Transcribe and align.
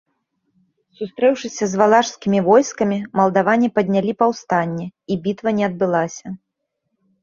Сустрэўшыся 0.99 1.63
з 1.73 1.81
валашскімі 1.83 2.39
войскамі, 2.49 2.97
малдаване 3.21 3.67
паднялі 3.79 4.11
паўстанне, 4.25 4.91
і 5.11 5.23
бітва 5.25 5.49
не 5.63 5.73
адбылася. 5.73 6.27